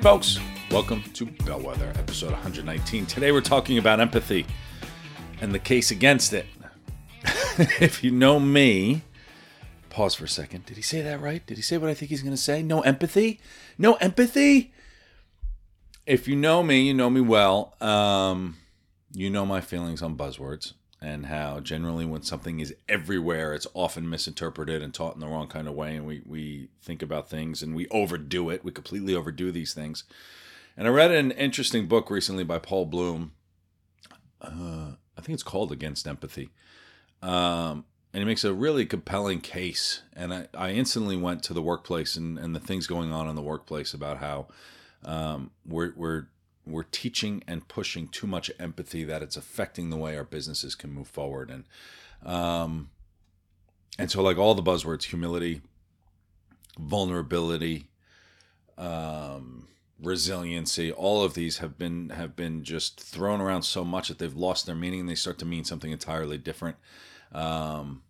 [0.00, 0.38] Hey, folks,
[0.70, 3.04] welcome to Bellwether, episode 119.
[3.04, 4.46] Today we're talking about empathy
[5.42, 6.46] and the case against it.
[7.82, 9.02] if you know me,
[9.90, 10.64] pause for a second.
[10.64, 11.46] Did he say that right?
[11.46, 12.62] Did he say what I think he's going to say?
[12.62, 13.40] No empathy?
[13.76, 14.72] No empathy?
[16.06, 17.74] If you know me, you know me well.
[17.82, 18.56] Um,
[19.12, 24.08] you know my feelings on buzzwords and how generally when something is everywhere, it's often
[24.08, 25.96] misinterpreted and taught in the wrong kind of way.
[25.96, 28.64] And we, we think about things and we overdo it.
[28.64, 30.04] We completely overdo these things.
[30.76, 33.32] And I read an interesting book recently by Paul Bloom.
[34.42, 36.50] Uh, I think it's called Against Empathy.
[37.22, 40.02] Um, and he makes a really compelling case.
[40.14, 43.36] And I, I instantly went to the workplace and, and the things going on in
[43.36, 44.48] the workplace about how
[45.04, 46.26] um, we're, we're
[46.66, 50.92] we're teaching and pushing too much empathy that it's affecting the way our businesses can
[50.92, 51.50] move forward.
[51.50, 51.64] And
[52.24, 52.90] um
[53.98, 55.62] and so like all the buzzwords humility
[56.78, 57.88] vulnerability
[58.78, 59.66] um
[60.02, 64.36] resiliency all of these have been have been just thrown around so much that they've
[64.36, 65.00] lost their meaning.
[65.00, 66.76] And they start to mean something entirely different.
[67.32, 68.02] Um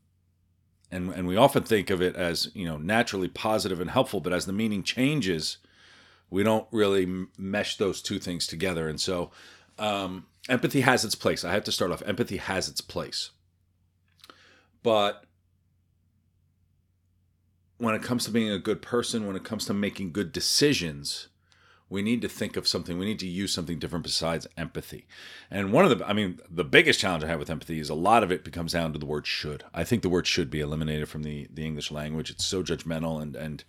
[0.91, 4.33] and and we often think of it as you know naturally positive and helpful but
[4.33, 5.59] as the meaning changes
[6.31, 8.89] we don't really mesh those two things together.
[8.89, 9.31] And so,
[9.79, 11.45] um, empathy has its place.
[11.45, 12.03] I have to start off.
[12.07, 13.31] Empathy has its place.
[14.83, 15.25] But
[17.79, 21.29] when it comes to being a good person, when it comes to making good decisions,
[21.89, 22.99] we need to think of something.
[22.99, 25.07] We need to use something different besides empathy.
[25.51, 27.95] And one of the, I mean, the biggest challenge I have with empathy is a
[27.95, 29.65] lot of it becomes down to the word should.
[29.75, 32.31] I think the word should be eliminated from the, the English language.
[32.31, 33.65] It's so judgmental and, and,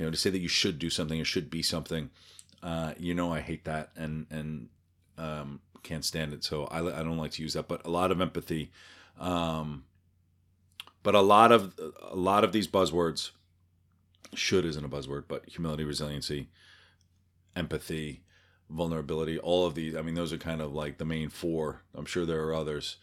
[0.00, 2.10] you know to say that you should do something or should be something
[2.62, 4.68] uh, you know i hate that and and
[5.18, 6.42] um, can't stand it.
[6.44, 7.68] So I, I don't like to use that.
[7.68, 8.70] But a lot of empathy
[9.18, 9.84] um,
[11.02, 11.78] but a lot of
[12.10, 13.30] a lot of these buzzwords
[14.34, 16.48] should isn't a buzzword but humility resiliency
[17.56, 18.22] empathy
[18.68, 21.82] vulnerability all of these i mean those are kind of like the main four.
[21.94, 22.96] I'm sure there are others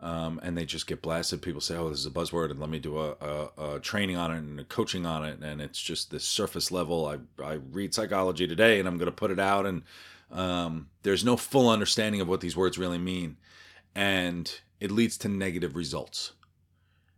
[0.00, 1.42] um, and they just get blasted.
[1.42, 4.16] People say, "Oh, this is a buzzword," and let me do a, a, a, training
[4.16, 7.06] on it and a coaching on it, and it's just this surface level.
[7.06, 9.82] I I read psychology today, and I'm going to put it out, and
[10.30, 13.38] um, there's no full understanding of what these words really mean,
[13.94, 16.32] and it leads to negative results.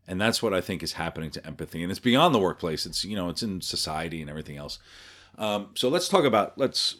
[0.08, 2.86] And that's what I think is happening to empathy, and it's beyond the workplace.
[2.86, 4.78] It's you know it's in society and everything else.
[5.36, 6.96] Um, so let's talk about let's.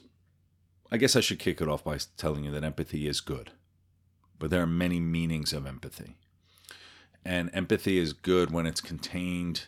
[0.93, 3.53] I guess I should kick it off by telling you that empathy is good
[4.41, 6.17] but there are many meanings of empathy.
[7.25, 9.67] And empathy is good when it's contained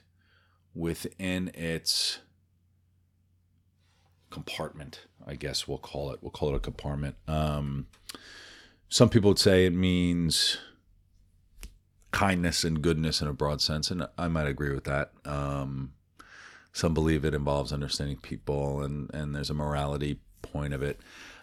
[0.75, 2.19] within its
[4.31, 6.21] compartment, I guess we'll call it.
[6.23, 7.17] We'll call it a compartment.
[7.29, 7.87] Um,
[8.89, 10.57] some people would say it means
[12.11, 15.13] kindness and goodness in a broad sense, and I might agree with that.
[15.27, 15.93] Um,
[16.73, 20.99] some believe it involves understanding people, and and there's a morality point of it.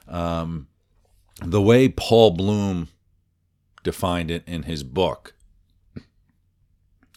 [0.07, 0.67] Um,
[1.41, 2.89] the way Paul Bloom
[3.83, 5.33] defined it in his book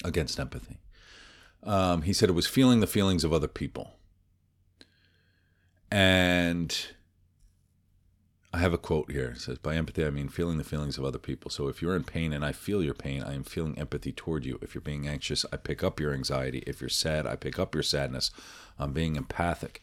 [0.05, 0.79] against empathy.
[1.63, 3.93] Um, he said it was feeling the feelings of other people.
[5.91, 6.75] And
[8.53, 9.33] I have a quote here.
[9.37, 11.51] It says, By empathy, I mean feeling the feelings of other people.
[11.51, 14.45] So if you're in pain and I feel your pain, I am feeling empathy toward
[14.45, 14.59] you.
[14.61, 16.63] If you're being anxious, I pick up your anxiety.
[16.67, 18.31] If you're sad, I pick up your sadness.
[18.79, 19.81] I'm being empathic.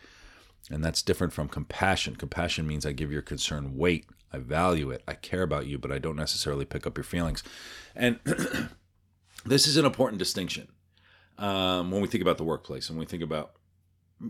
[0.70, 2.16] And that's different from compassion.
[2.16, 4.06] Compassion means I give your concern weight.
[4.32, 5.04] I value it.
[5.08, 7.44] I care about you, but I don't necessarily pick up your feelings.
[7.96, 8.20] And
[9.46, 10.68] this is an important distinction
[11.38, 13.54] um, when we think about the workplace and we think about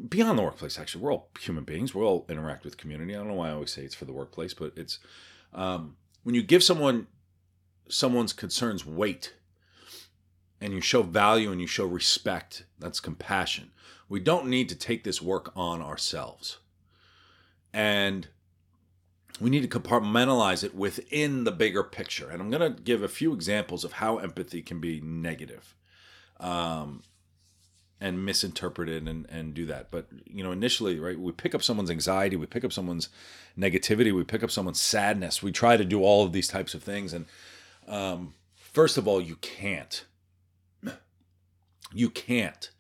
[0.08, 0.80] beyond the workplace.
[0.80, 1.94] Actually, we're all human beings.
[1.94, 3.14] We all interact with community.
[3.14, 5.00] I don't know why I always say it's for the workplace, but it's
[5.54, 7.08] um, when you give someone
[7.90, 9.34] someone's concerns weight
[10.62, 12.66] and you show value and you show respect.
[12.78, 13.72] That's compassion.
[14.10, 16.58] We don't need to take this work on ourselves.
[17.72, 18.28] And
[19.40, 22.30] we need to compartmentalize it within the bigger picture.
[22.30, 25.76] And I'm going to give a few examples of how empathy can be negative,
[26.40, 27.04] um,
[28.02, 29.92] and misinterpreted and, and do that.
[29.92, 33.10] But, you know, initially, right, we pick up someone's anxiety, we pick up someone's
[33.58, 35.44] negativity, we pick up someone's sadness.
[35.44, 37.14] We try to do all of these types of things.
[37.14, 37.26] And
[37.88, 40.06] um, first of all, you can't.
[41.94, 42.72] You can't,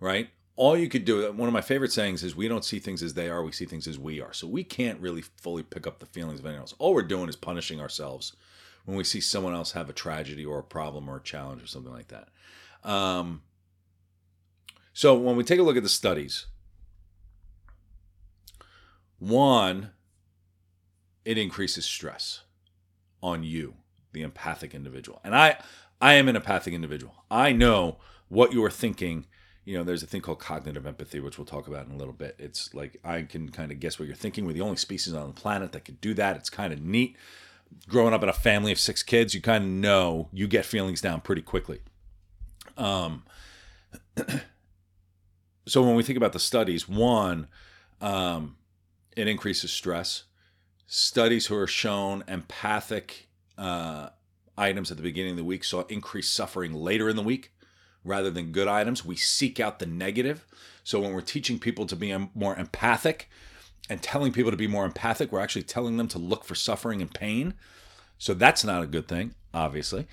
[0.00, 0.30] right?
[0.62, 3.14] All you could do one of my favorite sayings is we don't see things as
[3.14, 4.32] they are we see things as we are.
[4.32, 6.74] So we can't really fully pick up the feelings of anyone else.
[6.78, 8.36] All we're doing is punishing ourselves
[8.84, 11.66] when we see someone else have a tragedy or a problem or a challenge or
[11.66, 12.28] something like that.
[12.88, 13.42] Um,
[14.92, 16.46] so when we take a look at the studies
[19.18, 19.90] one
[21.24, 22.42] it increases stress
[23.20, 23.74] on you
[24.12, 25.20] the empathic individual.
[25.24, 25.58] And i
[26.00, 27.24] i am an empathic individual.
[27.32, 27.98] I know
[28.28, 29.26] what you are thinking
[29.64, 32.12] you know, there's a thing called cognitive empathy, which we'll talk about in a little
[32.12, 32.34] bit.
[32.38, 34.44] It's like I can kind of guess what you're thinking.
[34.44, 36.36] We're the only species on the planet that can do that.
[36.36, 37.16] It's kind of neat.
[37.88, 41.00] Growing up in a family of six kids, you kind of know you get feelings
[41.00, 41.80] down pretty quickly.
[42.76, 43.22] Um,
[45.66, 47.46] so when we think about the studies, one,
[48.00, 48.56] um,
[49.16, 50.24] it increases stress.
[50.86, 54.08] Studies who are shown empathic uh,
[54.58, 57.51] items at the beginning of the week saw increased suffering later in the week
[58.04, 59.04] rather than good items.
[59.04, 60.46] We seek out the negative.
[60.84, 63.30] So when we're teaching people to be more empathic
[63.88, 67.00] and telling people to be more empathic, we're actually telling them to look for suffering
[67.00, 67.54] and pain.
[68.18, 70.06] So that's not a good thing, obviously.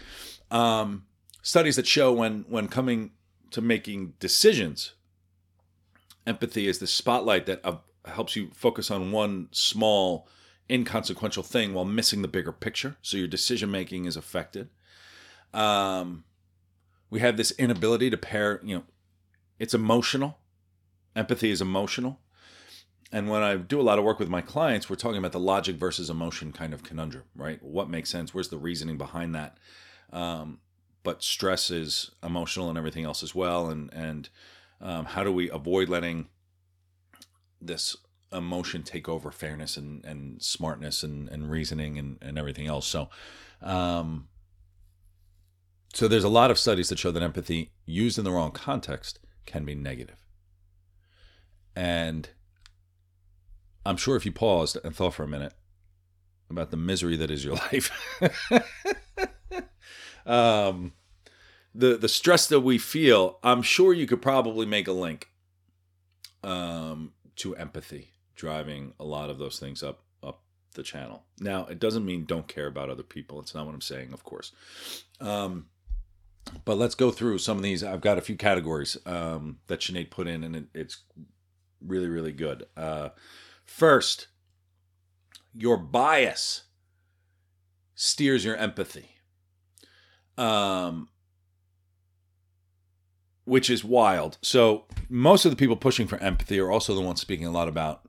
[0.52, 1.06] Um,
[1.42, 3.12] studies that show when when coming
[3.52, 4.94] to making decisions,
[6.26, 10.28] empathy is the spotlight that uh, helps you focus on one small
[10.70, 12.98] inconsequential thing while missing the bigger picture.
[13.02, 14.70] So your decision making is affected.
[15.54, 16.26] Um,
[17.10, 18.84] we have this inability to pair, you know,
[19.58, 20.38] it's emotional.
[21.16, 22.20] Empathy is emotional.
[23.12, 25.40] And when I do a lot of work with my clients, we're talking about the
[25.40, 27.62] logic versus emotion kind of conundrum, right?
[27.64, 28.34] What makes sense?
[28.34, 29.58] Where's the reasoning behind that?
[30.14, 30.60] Um,
[31.04, 33.70] but stress is emotional and everything else as well.
[33.70, 34.30] And and
[34.82, 36.28] um, how do we avoid letting
[37.60, 37.98] this
[38.32, 42.86] emotion take over fairness and, and smartness and, and reasoning and, and everything else?
[42.88, 43.10] So,
[43.62, 44.28] um,
[46.00, 49.20] so there's a lot of studies that show that empathy used in the wrong context
[49.46, 50.26] can be negative.
[51.76, 52.30] And
[53.86, 55.52] I'm sure if you paused and thought for a minute
[56.50, 57.92] about the misery that is your life,
[60.26, 60.94] um,
[61.76, 65.28] the the stress that we feel, I'm sure you could probably make a link
[66.46, 70.44] um, to empathy driving a lot of those things up up
[70.76, 71.26] the channel.
[71.42, 73.42] Now, it doesn't mean don't care about other people.
[73.42, 74.54] It's not what I'm saying, of course.
[75.20, 75.66] Um,
[76.66, 77.84] but let's go through some of these.
[77.84, 81.04] I've got a few categories um, that Sinead put in, and it, it's
[81.86, 82.66] really, really good.
[82.76, 83.10] Uh,
[83.66, 84.28] first,
[85.54, 86.64] your bias
[87.96, 89.16] steers your empathy,
[90.38, 91.10] um,
[93.46, 94.38] which is wild.
[94.42, 97.68] So, most of the people pushing for empathy are also the ones speaking a lot
[97.68, 98.08] about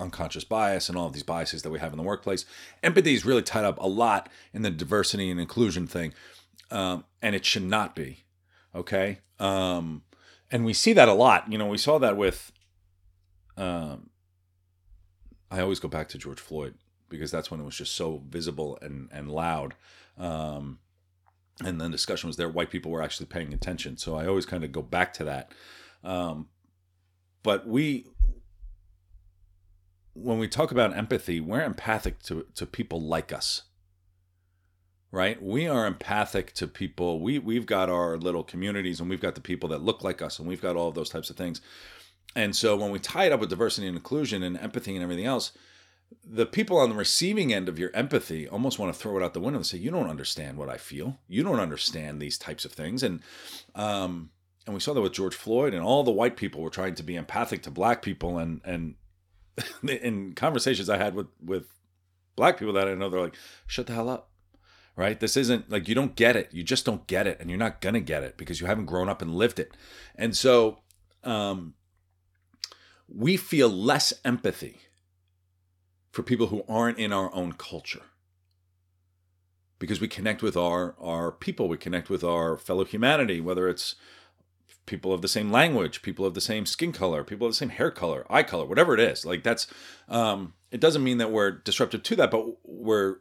[0.00, 2.44] unconscious bias and all of these biases that we have in the workplace.
[2.82, 6.12] Empathy is really tied up a lot in the diversity and inclusion thing
[6.72, 8.24] um, and it should not be.
[8.74, 10.02] Okay, um,
[10.50, 11.52] and we see that a lot.
[11.52, 12.50] You know, we saw that with.
[13.56, 14.10] Um,
[15.50, 16.74] I always go back to George Floyd
[17.10, 19.74] because that's when it was just so visible and and loud.
[20.16, 20.78] Um,
[21.62, 22.48] and the discussion was there.
[22.48, 25.52] White people were actually paying attention, so I always kind of go back to that.
[26.02, 26.48] Um,
[27.42, 28.06] but we,
[30.14, 33.64] when we talk about empathy, we're empathic to to people like us
[35.12, 35.40] right?
[35.40, 37.20] We are empathic to people.
[37.20, 40.38] We we've got our little communities and we've got the people that look like us
[40.38, 41.60] and we've got all of those types of things.
[42.34, 45.26] And so when we tie it up with diversity and inclusion and empathy and everything
[45.26, 45.52] else,
[46.24, 49.34] the people on the receiving end of your empathy almost want to throw it out
[49.34, 51.18] the window and say, "You don't understand what I feel.
[51.28, 53.20] You don't understand these types of things." And
[53.74, 54.30] um,
[54.66, 57.02] and we saw that with George Floyd and all the white people were trying to
[57.02, 58.94] be empathic to black people and and
[59.88, 61.66] in conversations I had with with
[62.36, 63.36] black people that I know, they're like,
[63.66, 64.31] "Shut the hell up."
[64.96, 65.18] Right?
[65.18, 66.50] This isn't like you don't get it.
[66.52, 69.08] You just don't get it, and you're not gonna get it because you haven't grown
[69.08, 69.76] up and lived it.
[70.14, 70.78] And so,
[71.24, 71.74] um,
[73.08, 74.80] we feel less empathy
[76.10, 78.02] for people who aren't in our own culture
[79.78, 81.68] because we connect with our our people.
[81.68, 83.96] We connect with our fellow humanity, whether it's
[84.86, 87.70] people of the same language, people of the same skin color, people of the same
[87.70, 89.24] hair color, eye color, whatever it is.
[89.24, 89.66] Like that's
[90.08, 93.16] um, it doesn't mean that we're disruptive to that, but we're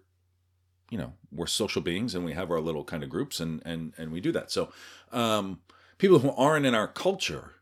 [0.91, 3.93] you know we're social beings and we have our little kind of groups and and
[3.97, 4.51] and we do that.
[4.51, 4.71] So
[5.11, 5.61] um,
[5.97, 7.55] people who aren't in our culture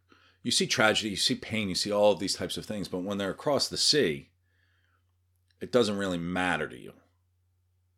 [0.43, 2.99] you see tragedy you see pain you see all of these types of things but
[2.99, 4.29] when they're across the sea
[5.61, 6.93] it doesn't really matter to you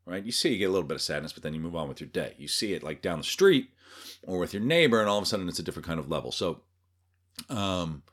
[0.05, 0.23] right?
[0.23, 2.01] You see you get a little bit of sadness but then you move on with
[2.01, 2.33] your day.
[2.38, 3.69] You see it like down the street
[4.23, 6.31] or with your neighbor and all of a sudden it's a different kind of level.
[6.31, 6.61] So
[7.50, 8.03] um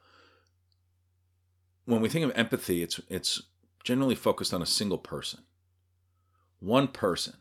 [1.87, 3.43] when we think of empathy it's it's
[3.83, 5.41] generally focused on a single person
[6.61, 7.35] one person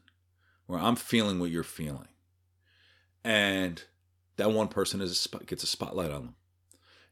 [0.66, 2.08] where I'm feeling what you're feeling.
[3.24, 3.84] And
[4.38, 6.36] that one person is a, gets a spotlight on them.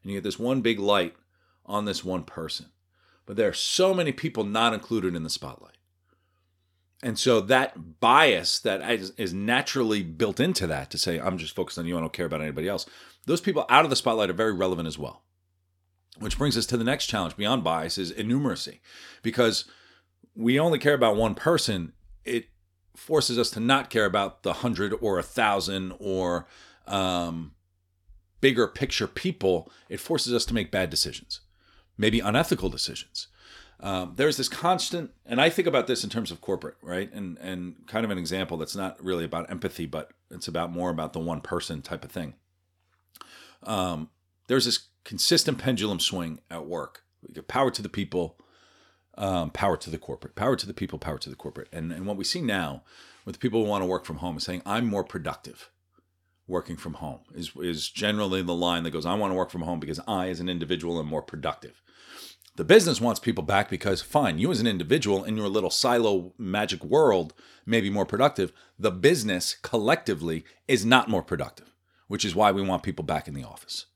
[0.02, 1.14] and you get this one big light
[1.64, 2.66] on this one person.
[3.26, 5.76] But there are so many people not included in the spotlight.
[7.02, 8.80] And so that bias that
[9.18, 12.26] is naturally built into that to say, I'm just focused on you, I don't care
[12.26, 12.86] about anybody else,
[13.26, 15.22] those people out of the spotlight are very relevant as well.
[16.18, 18.80] Which brings us to the next challenge beyond bias is innumeracy.
[19.22, 19.66] Because
[20.34, 21.92] we only care about one person,
[22.26, 22.46] it
[22.94, 26.46] forces us to not care about the hundred or a thousand or
[26.86, 27.52] um,
[28.40, 29.70] bigger picture people.
[29.88, 31.40] It forces us to make bad decisions,
[31.98, 33.28] maybe unethical decisions.
[33.78, 37.12] Um, there's this constant, and I think about this in terms of corporate, right?
[37.12, 40.90] And and kind of an example that's not really about empathy, but it's about more
[40.90, 42.34] about the one person type of thing.
[43.62, 44.10] Um,
[44.46, 47.02] there's this consistent pendulum swing at work.
[47.48, 48.38] Power to the people,
[49.16, 51.68] um, power to the corporate, power to the people, power to the corporate.
[51.72, 52.82] And and what we see now
[53.24, 55.70] with people who want to work from home is saying, I'm more productive
[56.48, 59.62] working from home is is generally the line that goes, I want to work from
[59.62, 61.82] home because I as an individual am more productive.
[62.56, 66.32] The business wants people back because, fine, you as an individual in your little silo
[66.38, 67.34] magic world
[67.66, 68.50] may be more productive.
[68.78, 71.70] The business collectively is not more productive,
[72.08, 73.86] which is why we want people back in the office.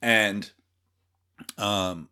[0.00, 0.52] And,
[1.58, 2.10] um,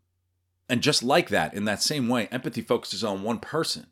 [0.73, 3.89] and just like that, in that same way, empathy focuses on one person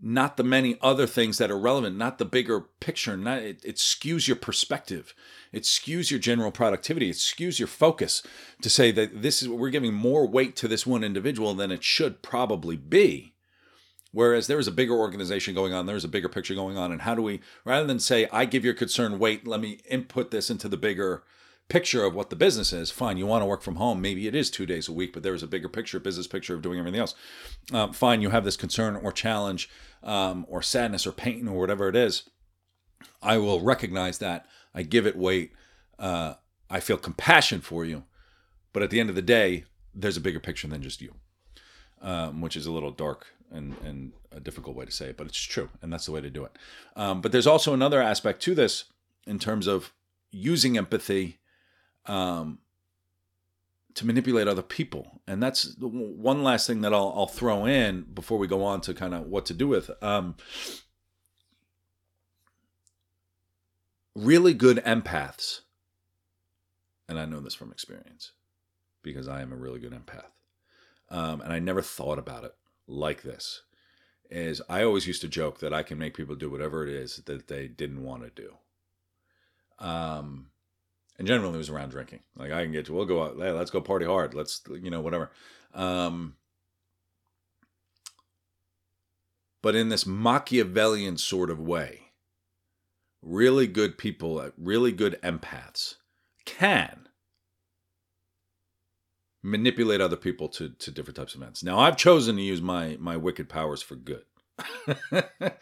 [0.00, 3.16] not the many other things that are relevant, not the bigger picture.
[3.16, 5.14] Not it, it, skews your perspective,
[5.50, 8.22] it skews your general productivity, it skews your focus
[8.60, 11.82] to say that this is we're giving more weight to this one individual than it
[11.82, 13.32] should probably be.
[14.12, 17.00] Whereas there is a bigger organization going on, there's a bigger picture going on, and
[17.00, 20.50] how do we rather than say I give your concern weight, let me input this
[20.50, 21.24] into the bigger
[21.68, 22.90] picture of what the business is.
[22.90, 24.00] Fine, you want to work from home.
[24.00, 26.54] Maybe it is two days a week, but there is a bigger picture, business picture
[26.54, 27.14] of doing everything else.
[27.72, 29.70] Um, fine, you have this concern or challenge
[30.02, 32.28] um, or sadness or pain or whatever it is.
[33.22, 34.46] I will recognize that.
[34.74, 35.52] I give it weight.
[35.98, 36.34] Uh,
[36.68, 38.04] I feel compassion for you.
[38.72, 41.14] But at the end of the day, there's a bigger picture than just you,
[42.02, 45.26] um, which is a little dark and, and a difficult way to say it, but
[45.26, 45.70] it's true.
[45.80, 46.52] And that's the way to do it.
[46.96, 48.84] Um, but there's also another aspect to this
[49.26, 49.92] in terms of
[50.30, 51.38] using empathy
[52.06, 52.58] um,
[53.94, 55.20] to manipulate other people.
[55.26, 58.94] And that's one last thing that I'll, I'll throw in before we go on to
[58.94, 59.90] kind of what to do with.
[60.02, 60.36] Um,
[64.14, 65.60] really good empaths,
[67.08, 68.32] and I know this from experience
[69.02, 70.30] because I am a really good empath,
[71.10, 72.54] um, and I never thought about it
[72.86, 73.62] like this.
[74.30, 77.16] Is I always used to joke that I can make people do whatever it is
[77.26, 78.54] that they didn't want to do.
[79.78, 80.46] Um,
[81.18, 82.20] and generally it was around drinking.
[82.36, 84.34] Like I can get to, we'll go out, hey, let's go party hard.
[84.34, 85.30] Let's, you know, whatever.
[85.74, 86.36] Um,
[89.62, 92.00] but in this Machiavellian sort of way,
[93.22, 95.94] really good people, uh, really good empaths
[96.44, 97.08] can
[99.42, 101.62] manipulate other people to, to different types of ends.
[101.62, 104.24] Now I've chosen to use my, my wicked powers for good.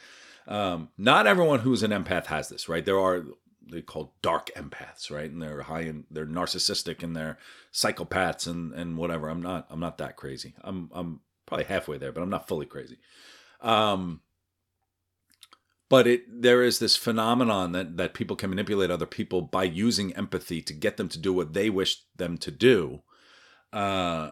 [0.47, 2.85] um, not everyone who's an empath has this, right?
[2.85, 3.25] There are
[3.73, 5.31] they call dark empaths, right?
[5.31, 7.39] And they're high and they're narcissistic and they're
[7.73, 9.29] psychopaths and and whatever.
[9.29, 10.55] I'm not I'm not that crazy.
[10.63, 12.99] I'm I'm probably halfway there, but I'm not fully crazy.
[13.61, 14.21] Um
[15.89, 20.15] but it there is this phenomenon that that people can manipulate other people by using
[20.15, 23.03] empathy to get them to do what they wish them to do.
[23.73, 24.31] Uh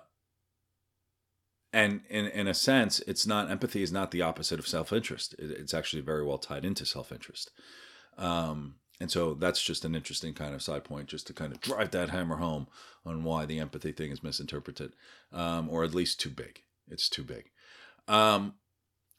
[1.73, 5.35] and in in a sense, it's not empathy is not the opposite of self interest.
[5.39, 7.51] It, it's actually very well tied into self interest.
[8.19, 11.61] Um, and so that's just an interesting kind of side point, just to kind of
[11.61, 12.67] drive that hammer home
[13.05, 14.93] on why the empathy thing is misinterpreted,
[15.33, 16.63] um, or at least too big.
[16.89, 17.51] It's too big.
[18.07, 18.55] Um,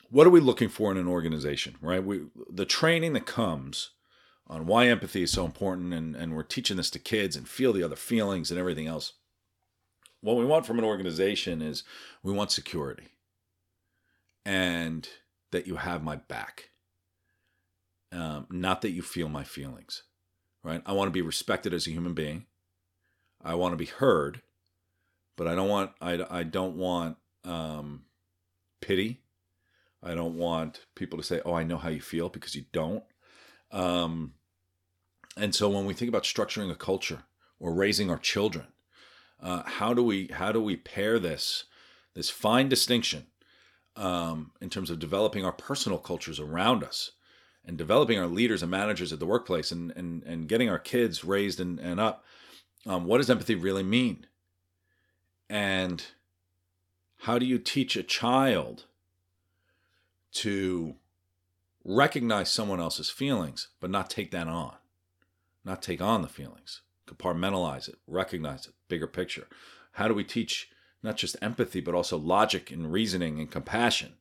[0.09, 2.03] what are we looking for in an organization, right?
[2.03, 3.91] We the training that comes
[4.45, 7.73] on why empathy is so important, and, and we're teaching this to kids and feel
[7.73, 9.13] the other feelings and everything else.
[10.19, 11.83] What we want from an organization is
[12.21, 13.07] we want security
[14.45, 15.07] and
[15.51, 16.70] that you have my back
[18.11, 20.03] um, not that you feel my feelings,
[20.63, 20.81] right?
[20.85, 22.45] I want to be respected as a human being.
[23.43, 24.41] I want to be heard,
[25.35, 28.03] but I don't want I, I don't want um,
[28.81, 29.21] pity.
[30.03, 33.03] I don't want people to say, "Oh, I know how you feel," because you don't.
[33.71, 34.33] Um,
[35.37, 37.23] and so when we think about structuring a culture
[37.59, 38.67] or raising our children,
[39.41, 41.65] uh, how do we how do we pair this
[42.13, 43.27] this fine distinction
[43.95, 47.11] um, in terms of developing our personal cultures around us
[47.65, 51.23] and developing our leaders and managers at the workplace and and, and getting our kids
[51.23, 52.23] raised and, and up
[52.85, 54.25] um, what does empathy really mean?
[55.49, 56.03] And
[57.19, 58.85] how do you teach a child
[60.33, 60.95] to
[61.83, 64.75] recognize someone else's feelings but not take that on?
[65.63, 66.81] Not take on the feelings.
[67.07, 69.47] Compartmentalize it, recognize it, bigger picture.
[69.93, 70.69] How do we teach
[71.03, 74.13] not just empathy, but also logic and reasoning and compassion?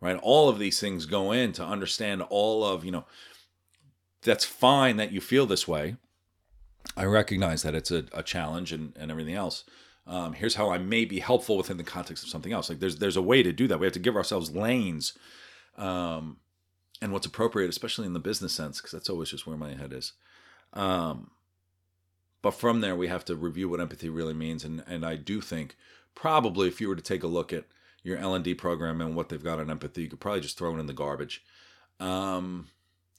[0.00, 0.18] Right?
[0.22, 3.04] All of these things go in to understand all of, you know,
[4.22, 5.96] that's fine that you feel this way.
[6.96, 9.64] I recognize that it's a, a challenge and, and everything else.
[10.06, 12.68] Um, here's how I may be helpful within the context of something else.
[12.68, 13.78] Like there's there's a way to do that.
[13.78, 15.12] We have to give ourselves lanes,
[15.76, 16.38] um,
[17.00, 19.92] and what's appropriate, especially in the business sense, because that's always just where my head
[19.92, 20.14] is.
[20.72, 21.30] Um,
[22.42, 25.40] but from there, we have to review what empathy really means, and and I do
[25.40, 25.76] think
[26.14, 27.64] probably if you were to take a look at
[28.02, 30.58] your L and D program and what they've got on empathy, you could probably just
[30.58, 31.42] throw it in the garbage,
[31.98, 32.68] um,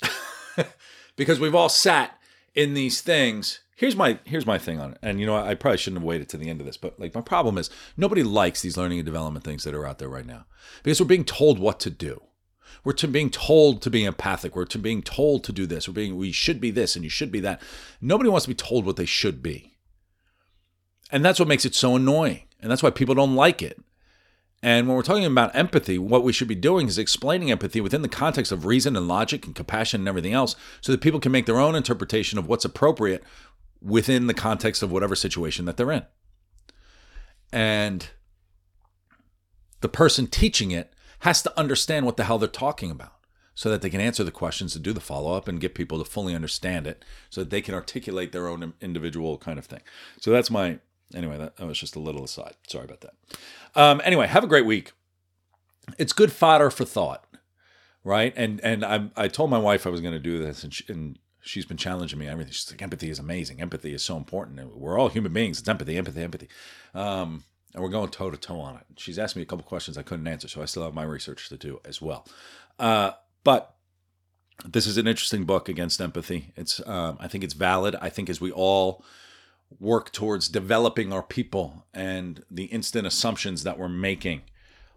[1.15, 2.19] because we've all sat
[2.55, 3.61] in these things.
[3.75, 6.29] Here's my here's my thing on it, and you know I probably shouldn't have waited
[6.29, 9.05] to the end of this, but like my problem is nobody likes these learning and
[9.05, 10.45] development things that are out there right now
[10.83, 12.21] because we're being told what to do.
[12.83, 14.55] We're to being told to be empathic.
[14.55, 15.87] We're to being told to do this.
[15.87, 17.61] We're being we should be this and you should be that.
[17.99, 19.77] Nobody wants to be told what they should be.
[21.11, 22.43] And that's what makes it so annoying.
[22.59, 23.79] And that's why people don't like it.
[24.63, 28.03] And when we're talking about empathy, what we should be doing is explaining empathy within
[28.03, 31.31] the context of reason and logic and compassion and everything else so that people can
[31.31, 33.23] make their own interpretation of what's appropriate
[33.81, 36.05] within the context of whatever situation that they're in.
[37.51, 38.07] And
[39.81, 43.15] the person teaching it has to understand what the hell they're talking about
[43.55, 45.99] so that they can answer the questions and do the follow up and get people
[45.99, 49.81] to fully understand it so that they can articulate their own individual kind of thing.
[50.19, 50.79] So that's my,
[51.15, 52.55] anyway, that, that was just a little aside.
[52.67, 53.13] Sorry about that.
[53.75, 54.91] Um, anyway, have a great week.
[55.97, 57.25] It's good fodder for thought,
[58.03, 58.33] right?
[58.35, 60.85] And and I I told my wife I was going to do this, and, she,
[60.87, 62.27] and she's been challenging me.
[62.27, 62.53] Everything.
[62.53, 63.61] She's like, empathy is amazing.
[63.61, 64.75] Empathy is so important.
[64.75, 65.59] We're all human beings.
[65.59, 66.47] It's empathy, empathy, empathy.
[66.93, 68.83] Um, and we're going toe to toe on it.
[68.97, 71.49] She's asked me a couple questions I couldn't answer, so I still have my research
[71.49, 72.27] to do as well.
[72.77, 73.11] Uh,
[73.43, 73.75] but
[74.65, 76.53] this is an interesting book against empathy.
[76.55, 77.95] It's um, I think it's valid.
[78.01, 79.03] I think as we all
[79.79, 84.41] work towards developing our people and the instant assumptions that we're making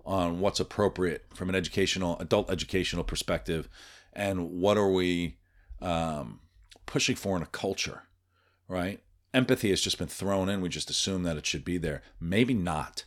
[0.05, 3.69] on what's appropriate from an educational adult educational perspective
[4.13, 5.39] and what are we
[5.81, 6.41] um,
[6.87, 8.03] pushing for in a culture
[8.69, 9.01] right?
[9.33, 10.61] Empathy has just been thrown in.
[10.61, 12.03] We just assume that it should be there.
[12.21, 13.05] Maybe not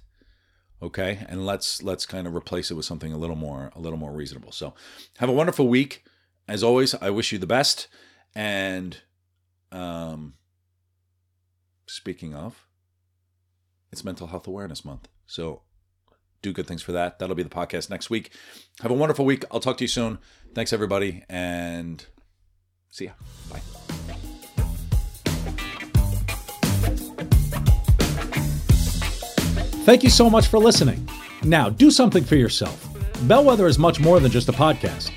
[0.82, 1.26] okay?
[1.28, 4.12] And let's let's kind of replace it with something a little more a little more
[4.12, 4.52] reasonable.
[4.52, 4.74] So
[5.18, 6.04] have a wonderful week.
[6.48, 7.90] As always i wish you the best
[8.34, 8.98] and
[9.72, 10.36] um
[11.88, 12.68] speaking of,
[13.92, 15.08] it's Mental Health Awareness Month.
[15.26, 15.62] So
[16.42, 17.20] do good things for that.
[17.20, 18.32] That'll be the podcast next week.
[18.82, 19.44] Have a wonderful week.
[19.52, 20.20] I'll talk to you soon.
[20.54, 22.06] Thanks, everybody, and
[22.90, 23.12] see ya.
[23.50, 23.62] Bye.
[29.86, 31.08] Thank you so much for listening.
[31.44, 32.86] Now, do something for yourself.
[33.24, 35.12] Bellwether is much more than just a podcast.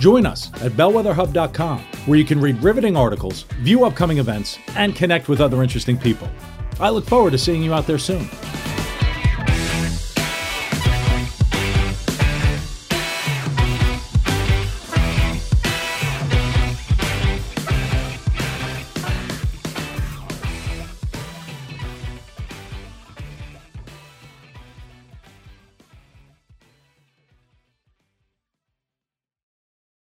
[0.00, 5.28] Join us at bellwetherhub.com, where you can read riveting articles, view upcoming events, and connect
[5.28, 6.26] with other interesting people.
[6.80, 8.26] I look forward to seeing you out there soon.